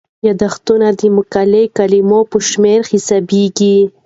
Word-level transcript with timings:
یادښتونه 0.27 0.87
د 0.99 1.01
مقالې 1.17 1.63
د 1.69 1.71
کلمو 1.77 2.19
په 2.31 2.37
شمیر 2.49 2.81
کې 2.85 2.89
حسابيږي. 2.97 3.77